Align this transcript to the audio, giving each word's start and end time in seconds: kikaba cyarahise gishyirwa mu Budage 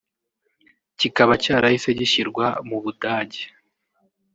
kikaba 0.99 1.33
cyarahise 1.43 1.89
gishyirwa 1.99 2.45
mu 2.67 2.77
Budage 2.83 3.43